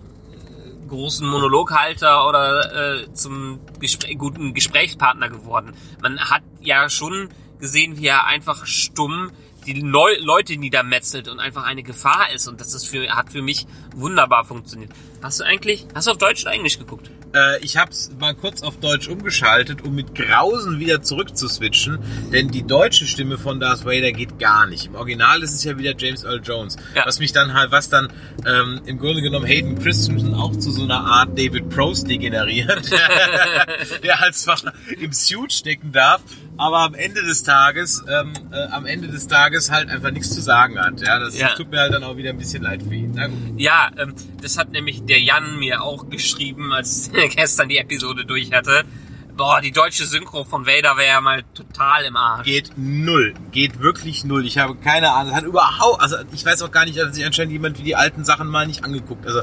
[0.88, 5.74] großen Monologhalter oder äh, zum Gespr guten Gesprächspartner geworden.
[6.02, 9.32] Man hat ja schon gesehen, wie er einfach stumm
[9.74, 12.48] die Neu Leute niedermetzelt und einfach eine Gefahr ist.
[12.48, 14.92] Und das ist für, hat für mich wunderbar funktioniert.
[15.22, 17.10] Hast du eigentlich, hast du auf Deutsch oder Englisch geguckt?
[17.36, 21.48] Äh, ich habe es mal kurz auf Deutsch umgeschaltet, um mit Grausen wieder zurück zu
[21.48, 22.00] switchen,
[22.32, 24.88] denn die deutsche Stimme von Darth Vader geht gar nicht.
[24.88, 27.06] Im Original ist es ja wieder James Earl Jones, Ja.
[27.06, 28.12] was mich dann halt, was dann
[28.48, 32.90] ähm, im Grunde genommen Hayden Christensen auch zu so einer Art David Prost degeneriert,
[34.04, 34.58] der halt zwar
[35.00, 36.22] im Suit stecken darf,
[36.60, 40.42] aber am Ende des Tages, ähm, äh, am Ende des Tages halt einfach nichts zu
[40.42, 41.00] sagen hat.
[41.02, 41.50] Ja, das Ja.
[41.56, 43.56] tut mir halt dann auch wieder ein bisschen leid für ihn.
[43.58, 48.26] Ja, ähm, das hat nämlich der Jan mir auch geschrieben, als er gestern die Episode
[48.26, 48.84] durch hatte.
[49.38, 52.44] Boah, die deutsche Synchro von Vader wäre ja mal total im Arsch.
[52.46, 53.34] Geht null.
[53.54, 54.46] Geht wirklich null.
[54.46, 55.34] Ich habe keine Ahnung.
[55.34, 58.26] Hat überhaupt, also ich weiß auch gar nicht, dass sich anscheinend jemand wie die alten
[58.26, 59.26] Sachen mal nicht angeguckt.
[59.26, 59.42] Also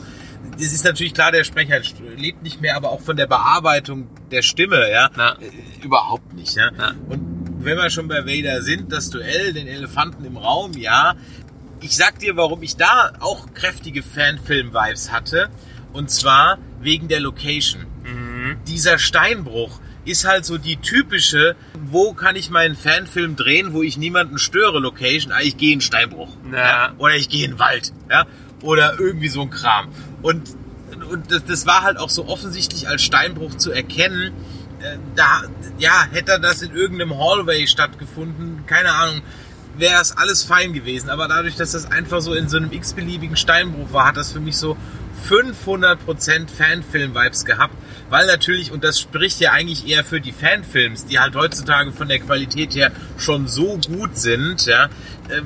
[0.53, 1.81] das ist natürlich klar, der Sprecher
[2.17, 5.33] lebt nicht mehr, aber auch von der Bearbeitung der Stimme, ja, Ja.
[5.33, 6.55] äh, überhaupt nicht.
[6.57, 6.71] Ja?
[6.79, 6.93] Ja.
[7.09, 11.15] Und wenn wir schon bei Vader sind, das Duell, den Elefanten im Raum, ja.
[11.81, 15.49] Ich sag dir, warum ich da auch kräftige Fanfilm-Vibes hatte.
[15.93, 18.57] Und zwar wegen der Location Mhm.
[18.67, 23.97] dieser Steinbruch ist halt so die typische, wo kann ich meinen Fanfilm drehen, wo ich
[23.99, 25.33] niemanden störe, Location.
[25.33, 26.37] Ah, ich gehe in Steinbruch.
[26.53, 26.93] Ja.
[26.99, 27.93] Oder ich gehe in Wald.
[28.09, 28.27] Ja?
[28.63, 29.89] Oder irgendwie so ein Kram.
[30.27, 30.57] Und,
[31.09, 34.33] und das, das war halt auch so offensichtlich als Steinbruch zu erkennen.
[34.81, 35.45] Äh, Da,
[35.79, 39.23] ja, hätte das in irgendeinem Hallway stattgefunden, keine Ahnung,
[39.79, 41.11] wäre es alles fein gewesen.
[41.11, 44.41] Aber dadurch, dass das einfach so in so einem x-beliebigen Steinbruch war, hat das für
[44.41, 44.77] mich so
[45.29, 45.97] 500%
[46.49, 47.75] Fanfilm-Vibes gehabt,
[48.11, 52.09] weil natürlich, und das spricht ja eigentlich eher für die Fanfilms, die halt heutzutage von
[52.09, 54.87] der Qualität her schon so gut sind, ja,
[55.29, 55.43] äh,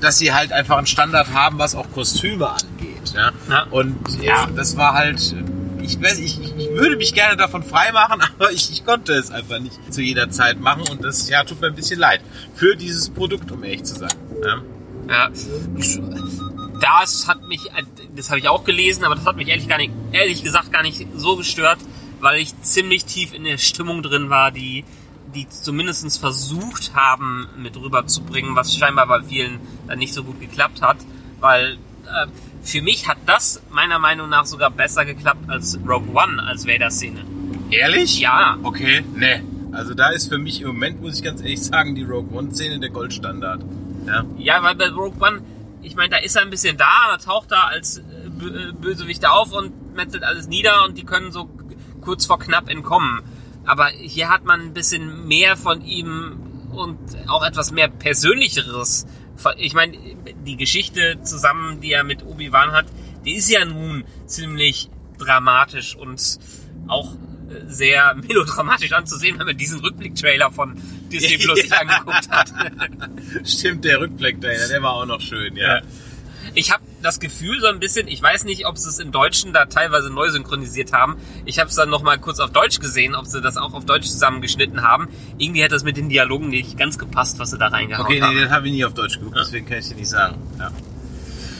[0.00, 2.89] dass sie halt einfach einen Standard haben, was auch Kostüme angeht.
[3.14, 3.32] Ja.
[3.48, 3.66] Ja.
[3.70, 5.34] Und ja, das war halt,
[5.82, 9.30] ich weiß, ich, ich ich würde mich gerne davon freimachen, aber ich, ich konnte es
[9.30, 12.20] einfach nicht zu jeder Zeit machen und das ja, tut mir ein bisschen leid
[12.54, 14.14] für dieses Produkt, um ehrlich zu sein.
[14.42, 14.62] Ja.
[15.08, 15.30] Ja.
[16.80, 17.70] Das hat mich,
[18.16, 20.82] das habe ich auch gelesen, aber das hat mich ehrlich, gar nicht, ehrlich gesagt gar
[20.82, 21.78] nicht so gestört,
[22.20, 24.84] weil ich ziemlich tief in der Stimmung drin war, die,
[25.34, 29.58] die zumindest versucht haben, mit rüberzubringen, was scheinbar bei vielen
[29.88, 30.98] dann nicht so gut geklappt hat.
[31.40, 31.78] Weil
[32.10, 32.26] äh,
[32.62, 37.24] für mich hat das meiner Meinung nach sogar besser geklappt als Rogue One als Vader-Szene.
[37.70, 38.20] Ehrlich?
[38.20, 39.42] Ja, Okay, ne.
[39.72, 42.80] Also da ist für mich im Moment, muss ich ganz ehrlich sagen, die Rogue One-Szene
[42.80, 43.62] der Goldstandard.
[44.06, 44.24] Ja.
[44.36, 45.42] Ja, weil bei Rogue One,
[45.82, 49.26] ich meine, da ist er ein bisschen da, da taucht er als äh, äh, Bösewicht
[49.26, 51.48] auf und metzelt alles nieder und die können so
[52.00, 53.22] kurz vor knapp entkommen.
[53.64, 56.40] Aber hier hat man ein bisschen mehr von ihm
[56.72, 59.06] und auch etwas mehr Persönlicheres.
[59.56, 59.96] Ich meine,
[60.46, 62.86] die Geschichte zusammen, die er mit Obi-Wan hat,
[63.24, 66.38] die ist ja nun ziemlich dramatisch und
[66.88, 67.16] auch äh,
[67.66, 70.80] sehr melodramatisch anzusehen, wenn man diesen Rückblick-Trailer von
[71.12, 71.78] Disney Plus Ja.
[71.78, 72.52] angeguckt hat.
[73.44, 75.76] Stimmt, der Rückblick da, der war auch noch schön, ja.
[75.76, 75.82] Ja.
[76.54, 79.52] Ich habe das Gefühl so ein bisschen, ich weiß nicht, ob sie es im Deutschen
[79.52, 81.16] da teilweise neu synchronisiert haben.
[81.44, 83.84] Ich habe es dann noch mal kurz auf Deutsch gesehen, ob sie das auch auf
[83.86, 85.08] Deutsch zusammengeschnitten haben.
[85.38, 88.34] Irgendwie hat das mit den Dialogen nicht ganz gepasst, was sie da reingehauen Okay, haben.
[88.34, 90.36] nee, den habe ich nie auf Deutsch geguckt, deswegen kann ich dir nicht sagen.
[90.58, 90.70] Ja.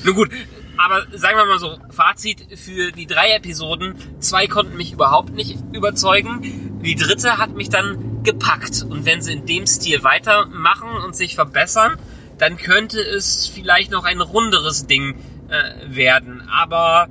[0.05, 0.31] Nun gut,
[0.79, 3.94] aber sagen wir mal so, Fazit für die drei Episoden.
[4.20, 6.81] Zwei konnten mich überhaupt nicht überzeugen.
[6.83, 8.83] Die dritte hat mich dann gepackt.
[8.88, 11.98] Und wenn sie in dem Stil weitermachen und sich verbessern,
[12.40, 15.16] dann könnte es vielleicht noch ein runderes Ding
[15.48, 16.42] äh, werden.
[16.50, 17.09] Aber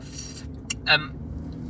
[0.87, 1.11] ähm,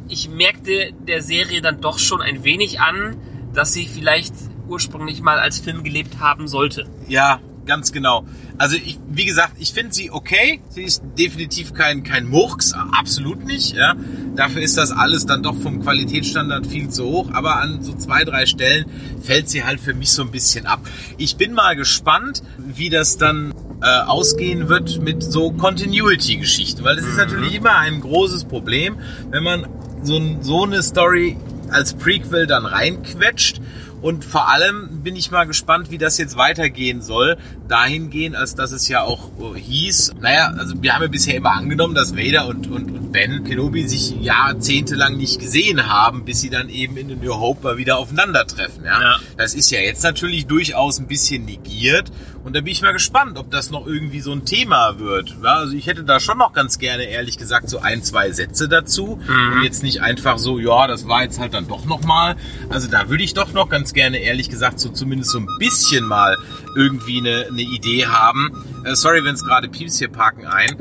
[0.08, 3.18] ich merkte der Serie dann doch schon ein wenig an,
[3.54, 4.34] dass sie vielleicht
[4.68, 6.88] ursprünglich mal als Film gelebt haben sollte.
[7.08, 8.26] Ja, ganz genau.
[8.58, 10.60] Also ich, wie gesagt, ich finde sie okay.
[10.70, 13.76] Sie ist definitiv kein, kein Murks, absolut nicht.
[13.76, 13.96] Ja.
[14.36, 17.30] Dafür ist das alles dann doch vom Qualitätsstandard viel zu hoch.
[17.32, 18.86] Aber an so zwei, drei Stellen
[19.22, 20.82] fällt sie halt für mich so ein bisschen ab.
[21.18, 23.54] Ich bin mal gespannt, wie das dann
[23.84, 26.84] äh, ausgehen wird mit so Continuity-Geschichten.
[26.84, 28.98] Weil das ist natürlich immer ein großes Problem,
[29.30, 29.68] wenn man
[30.02, 31.38] so, so eine Story
[31.70, 33.62] als Prequel dann reinquetscht.
[34.02, 37.38] Und vor allem bin ich mal gespannt, wie das jetzt weitergehen soll.
[37.68, 41.52] Dahingehend, als dass es ja auch äh, hieß, naja, also wir haben ja bisher immer
[41.52, 46.50] angenommen, dass Vader und, und, und Ben Kenobi sich jahrzehntelang nicht gesehen haben, bis sie
[46.50, 48.86] dann eben in The New Hope mal wieder aufeinandertreffen.
[48.86, 49.02] Ja?
[49.02, 49.20] Ja.
[49.38, 52.12] Das ist ja jetzt natürlich durchaus ein bisschen negiert.
[52.44, 55.36] Und da bin ich mal gespannt, ob das noch irgendwie so ein Thema wird.
[55.44, 58.70] Ja, also ich hätte da schon noch ganz gerne, ehrlich gesagt, so ein, zwei Sätze
[58.70, 59.20] dazu.
[59.56, 62.36] Und jetzt nicht einfach so, ja, das war jetzt halt dann doch nochmal.
[62.70, 66.06] Also da würde ich doch noch ganz gerne, ehrlich gesagt, so zumindest so ein bisschen
[66.06, 66.38] mal
[66.76, 68.66] irgendwie eine, eine Idee haben.
[68.86, 70.78] Äh, sorry, wenn es gerade Pieps hier parken ein.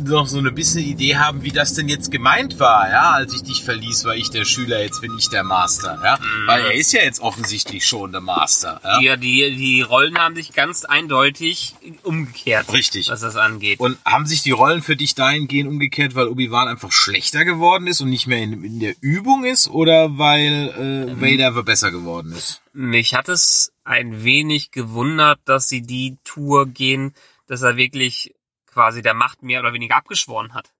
[0.00, 3.42] Noch so eine bisschen Idee haben, wie das denn jetzt gemeint war, ja, als ich
[3.42, 6.46] dich verließ, war ich der Schüler, jetzt bin ich der Master, ja, Mhm.
[6.46, 9.00] weil er ist ja jetzt offensichtlich schon der Master, ja.
[9.00, 12.72] Ja, die, die Rollen haben sich ganz eindeutig umgekehrt.
[12.72, 13.08] Richtig.
[13.10, 13.80] Was das angeht.
[13.80, 18.00] Und haben sich die Rollen für dich dahingehend umgekehrt, weil Obi-Wan einfach schlechter geworden ist
[18.00, 22.62] und nicht mehr in, in der Übung ist oder weil äh, Vader besser geworden ist?
[22.72, 27.14] Mich hat es ein wenig gewundert, dass sie die Tour gehen,
[27.46, 28.34] dass er wirklich
[28.72, 30.72] quasi der Macht mehr oder weniger abgeschworen hat.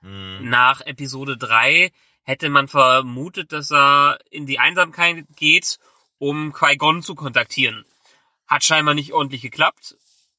[0.00, 0.48] Mhm.
[0.48, 1.90] Nach Episode 3
[2.22, 5.78] hätte man vermutet, dass er in die Einsamkeit geht,
[6.18, 7.84] um Qui-Gon zu kontaktieren.
[8.46, 9.96] Hat scheinbar nicht ordentlich geklappt.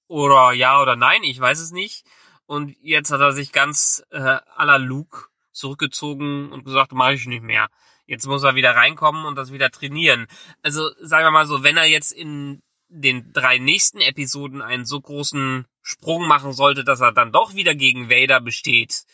[0.07, 2.05] Oder ja oder nein, ich weiß es nicht.
[2.45, 7.25] Und jetzt hat er sich ganz äh, à la Luke zurückgezogen und gesagt, mache ich
[7.25, 7.69] nicht mehr.
[8.05, 10.27] Jetzt muss er wieder reinkommen und das wieder trainieren.
[10.61, 14.99] Also sagen wir mal so, wenn er jetzt in den drei nächsten Episoden einen so
[15.01, 19.05] großen Sprung machen sollte, dass er dann doch wieder gegen Vader besteht,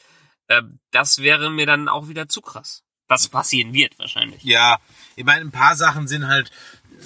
[0.48, 2.84] äh, das wäre mir dann auch wieder zu krass.
[3.08, 4.42] Was passieren wird wahrscheinlich.
[4.44, 4.80] Ja,
[5.18, 6.50] ich meine, ein paar Sachen sind halt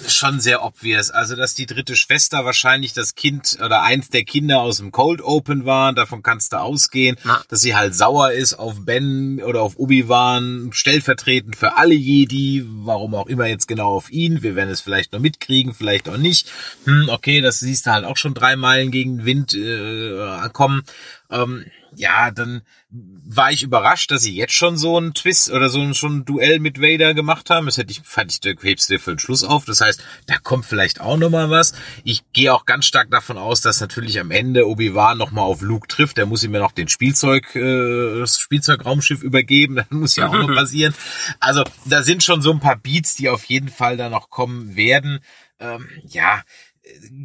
[0.06, 1.10] schon sehr obvious.
[1.10, 5.22] Also, dass die dritte Schwester wahrscheinlich das Kind oder eins der Kinder aus dem Cold
[5.22, 7.42] Open war, davon kannst du ausgehen, Na.
[7.48, 13.14] dass sie halt sauer ist auf Ben oder auf Obi-Wan, stellvertretend für alle Jedi, warum
[13.14, 14.42] auch immer jetzt genau auf ihn.
[14.42, 16.50] Wir werden es vielleicht noch mitkriegen, vielleicht auch nicht.
[16.84, 20.82] Hm, okay, das siehst du halt auch schon drei Meilen gegen den Wind äh, kommen.
[21.30, 21.64] Ähm,
[21.96, 25.94] ja, dann war ich überrascht, dass sie jetzt schon so einen Twist oder so ein,
[25.94, 27.66] schon ein Duell mit Vader gemacht haben.
[27.66, 29.64] Das hätte ich, fand ich, da hebst du für den Schluss auf.
[29.64, 31.74] Das heißt, da kommt vielleicht auch noch mal was.
[32.04, 35.62] Ich gehe auch ganz stark davon aus, dass natürlich am Ende Obi-Wan noch mal auf
[35.62, 36.18] Luke trifft.
[36.18, 39.76] Der muss ihm ja noch den Spielzeug, äh, das Spielzeugraumschiff übergeben.
[39.86, 40.94] Das muss ja auch noch passieren.
[41.38, 44.76] Also, da sind schon so ein paar Beats, die auf jeden Fall da noch kommen
[44.76, 45.20] werden.
[45.58, 46.42] Ähm, ja,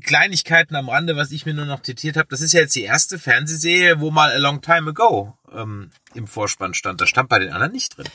[0.03, 2.83] Kleinigkeiten am Rande, was ich mir nur noch zitiert habe, das ist ja jetzt die
[2.83, 7.01] erste Fernsehserie, wo mal a long time ago ähm, im Vorspann stand.
[7.01, 8.07] Das stand bei den anderen nicht drin.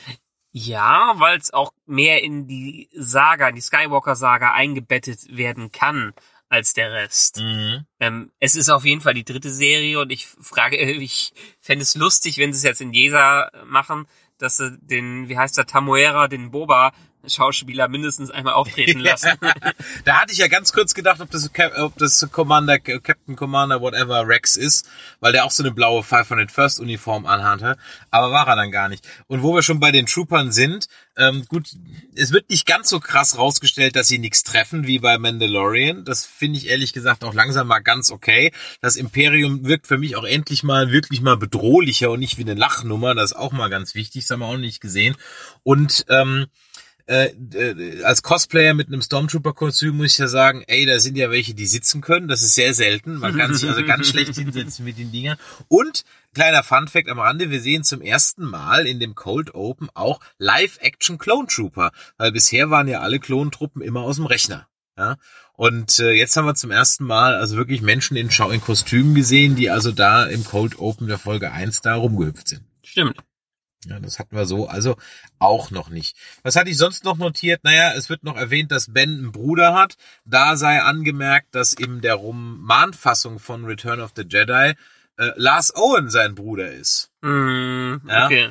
[0.52, 6.14] Ja, weil es auch mehr in die Saga, in die Skywalker-Saga eingebettet werden kann
[6.48, 7.38] als der Rest.
[8.00, 11.94] Ähm, es ist auf jeden Fall die dritte Serie und ich frage, ich fände es
[11.94, 14.06] lustig, wenn sie es jetzt in Jesa machen,
[14.38, 16.92] dass sie den, wie heißt der, Tamuera, den Boba
[17.28, 19.32] Schauspieler mindestens einmal auftreten lassen.
[20.04, 24.26] da hatte ich ja ganz kurz gedacht, ob das, ob das Commander, Captain Commander, whatever
[24.26, 24.88] Rex ist,
[25.20, 27.76] weil der auch so eine blaue 501st Uniform anhatte.
[28.10, 29.06] Aber war er dann gar nicht.
[29.26, 31.68] Und wo wir schon bei den Troopern sind, ähm, gut,
[32.14, 36.04] es wird nicht ganz so krass rausgestellt, dass sie nichts treffen wie bei Mandalorian.
[36.04, 38.52] Das finde ich ehrlich gesagt auch langsam mal ganz okay.
[38.82, 42.54] Das Imperium wirkt für mich auch endlich mal wirklich mal bedrohlicher und nicht wie eine
[42.54, 43.14] Lachnummer.
[43.14, 45.16] Das ist auch mal ganz wichtig, das haben wir auch nicht gesehen.
[45.62, 46.46] Und ähm,
[47.06, 51.30] äh, äh, als Cosplayer mit einem Stormtrooper-Kostüm muss ich ja sagen, ey, da sind ja
[51.30, 52.26] welche, die sitzen können.
[52.26, 53.18] Das ist sehr selten.
[53.18, 55.38] Man kann sich also ganz schlecht hinsetzen mit den Dingern.
[55.68, 60.20] Und kleiner Funfact am Rande, wir sehen zum ersten Mal in dem Cold Open auch
[60.38, 64.68] Live-Action Clone Trooper, weil bisher waren ja alle Klontruppen immer aus dem Rechner.
[64.98, 65.16] Ja,
[65.52, 69.14] und äh, jetzt haben wir zum ersten Mal also wirklich Menschen in Schau in Kostümen
[69.14, 72.62] gesehen, die also da im Cold Open der Folge 1 da rumgehüpft sind.
[72.82, 73.16] Stimmt.
[73.88, 74.96] Ja, das hatten wir so, also
[75.38, 76.16] auch noch nicht.
[76.42, 77.62] Was hatte ich sonst noch notiert?
[77.64, 79.96] Naja, es wird noch erwähnt, dass Ben einen Bruder hat.
[80.24, 84.74] Da sei angemerkt, dass in der Romanfassung von Return of the Jedi
[85.18, 87.10] äh, Lars Owen sein Bruder ist.
[87.22, 88.26] Mm, Ja.
[88.26, 88.50] okay.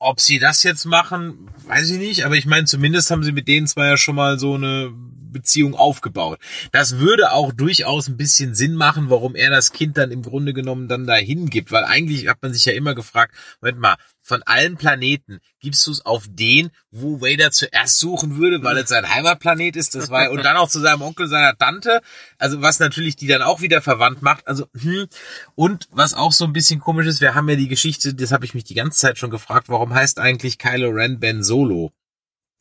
[0.00, 3.48] Ob sie das jetzt machen, weiß ich nicht, aber ich meine, zumindest haben sie mit
[3.48, 6.38] denen zwei ja schon mal so eine Beziehung aufgebaut.
[6.70, 10.52] Das würde auch durchaus ein bisschen Sinn machen, warum er das Kind dann im Grunde
[10.54, 13.96] genommen dann dahin gibt, weil eigentlich hat man sich ja immer gefragt, Moment mal,
[14.28, 18.90] von allen Planeten gibst du es auf den, wo Vader zuerst suchen würde, weil es
[18.90, 22.02] sein Heimatplanet ist, das war und dann auch zu seinem Onkel, seiner Tante,
[22.36, 25.06] also was natürlich die dann auch wieder verwandt macht, also hm.
[25.54, 28.44] und was auch so ein bisschen komisch ist, wir haben ja die Geschichte, das habe
[28.44, 31.92] ich mich die ganze Zeit schon gefragt, warum heißt eigentlich Kylo Ren Ben Solo?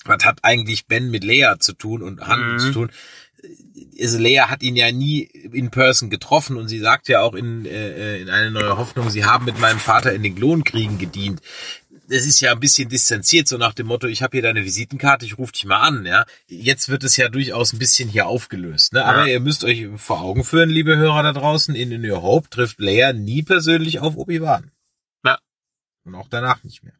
[0.05, 2.59] Was hat eigentlich Ben mit Leia zu tun und Han Mhm.
[2.59, 2.91] zu tun?
[3.99, 7.65] Also Leia hat ihn ja nie in person getroffen und sie sagt ja auch in,
[7.65, 11.41] äh, in eine neue Hoffnung, sie haben mit meinem Vater in den Klonkriegen gedient.
[12.09, 15.25] Das ist ja ein bisschen distanziert, so nach dem Motto, ich habe hier deine Visitenkarte,
[15.25, 16.25] ich rufe dich mal an, ja.
[16.47, 19.03] Jetzt wird es ja durchaus ein bisschen hier aufgelöst, ne?
[19.03, 19.33] Aber Ja.
[19.33, 22.79] ihr müsst euch vor Augen führen, liebe Hörer da draußen, in In Your Hope trifft
[22.79, 24.71] Leia nie persönlich auf Obi-Wan.
[25.25, 25.37] Ja.
[26.05, 26.93] Und auch danach nicht mehr.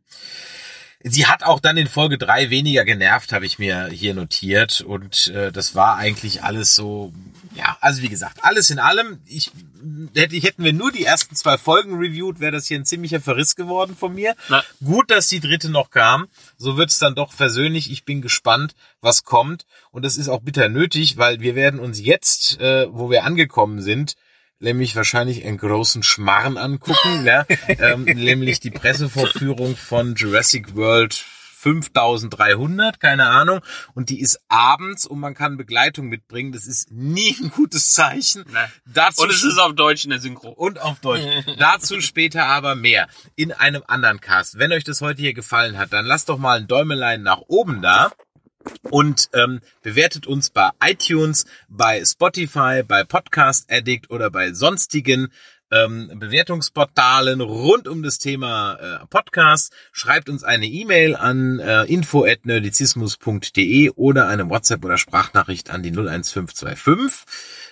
[1.04, 4.82] Sie hat auch dann in Folge drei weniger genervt, habe ich mir hier notiert.
[4.82, 7.14] Und äh, das war eigentlich alles so,
[7.56, 9.52] ja, also wie gesagt, alles in allem, ich
[10.15, 13.56] hätte, hätten wir nur die ersten zwei Folgen reviewed, wäre das hier ein ziemlicher Verriss
[13.56, 14.36] geworden von mir.
[14.50, 14.63] Na.
[14.84, 16.28] Gut, dass die dritte noch kam.
[16.58, 17.92] So wird's dann doch versöhnlich.
[17.92, 19.65] Ich bin gespannt, was kommt.
[19.92, 23.82] Und das ist auch bitter nötig, weil wir werden uns jetzt, äh, wo wir angekommen
[23.82, 24.15] sind,
[24.60, 27.46] nämlich wahrscheinlich einen großen Schmarren angucken, ne?
[27.68, 31.26] ähm, nämlich die Pressevorführung von Jurassic World
[31.58, 33.62] 5300, keine Ahnung.
[33.94, 36.52] Und die ist abends und man kann Begleitung mitbringen.
[36.52, 38.46] Das ist nie ein gutes Zeichen.
[38.86, 40.50] Dazu und es ist auf Deutsch in der Synchro.
[40.50, 41.24] Und auf Deutsch.
[41.58, 43.08] Dazu später aber mehr.
[43.36, 44.60] In einem anderen Cast.
[44.60, 47.82] Wenn euch das heute hier gefallen hat, dann lasst doch mal ein Däumelein nach oben
[47.82, 48.12] da
[48.82, 55.32] und ähm, bewertet uns bei iTunes, bei Spotify, bei Podcast Addict oder bei sonstigen
[55.72, 59.74] ähm, Bewertungsportalen rund um das Thema äh, Podcast.
[59.92, 67.26] Schreibt uns eine E-Mail an äh, info@nerdizismus.de oder eine WhatsApp oder Sprachnachricht an die 01525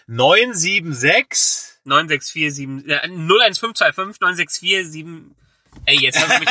[0.08, 5.45] 976 9647 äh, 01525 9647
[5.86, 6.50] Ey, jetzt hast du mich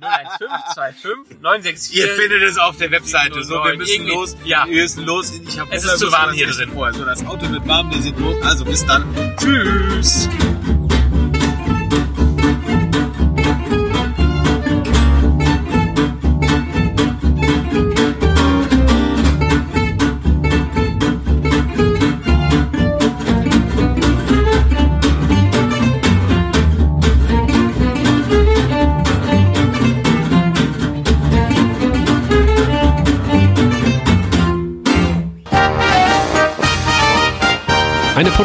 [0.00, 1.96] 01525 964.
[1.96, 3.42] Ihr findet es auf der Webseite.
[3.44, 4.36] So, wir müssen los.
[4.44, 4.66] Ja.
[4.66, 5.32] Wir müssen los.
[5.32, 6.70] Ich hab es ist zu warm hier drin.
[6.72, 6.94] Vorher.
[6.94, 8.42] So, das Auto wird warm, wir sind los.
[8.42, 9.04] Also bis dann.
[9.36, 10.28] Tschüss.